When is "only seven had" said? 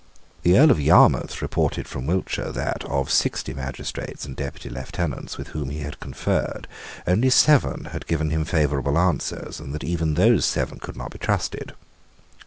7.05-8.07